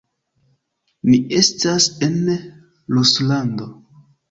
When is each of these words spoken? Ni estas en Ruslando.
Ni 1.09 1.17
estas 1.41 1.87
en 2.09 2.17
Ruslando. 2.97 3.71